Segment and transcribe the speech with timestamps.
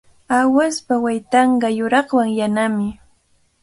[0.37, 2.87] Aawaspa waytanqa yuraqwan yanami.